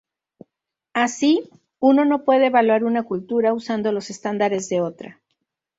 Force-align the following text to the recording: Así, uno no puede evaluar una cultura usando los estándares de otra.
Así, 0.95 1.47
uno 1.79 2.05
no 2.05 2.25
puede 2.25 2.47
evaluar 2.47 2.83
una 2.85 3.03
cultura 3.03 3.53
usando 3.53 3.91
los 3.91 4.09
estándares 4.09 4.67
de 4.67 4.81
otra. 4.81 5.21